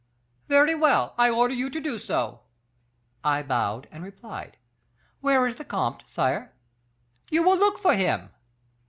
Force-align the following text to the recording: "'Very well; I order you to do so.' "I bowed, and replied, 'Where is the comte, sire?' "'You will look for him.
"'Very 0.47 0.73
well; 0.73 1.13
I 1.15 1.29
order 1.29 1.53
you 1.53 1.69
to 1.69 1.79
do 1.79 1.99
so.' 1.99 2.39
"I 3.23 3.43
bowed, 3.43 3.87
and 3.91 4.03
replied, 4.03 4.57
'Where 5.19 5.45
is 5.45 5.57
the 5.57 5.63
comte, 5.63 6.01
sire?' 6.07 6.55
"'You 7.29 7.43
will 7.43 7.55
look 7.59 7.77
for 7.79 7.93
him. 7.93 8.31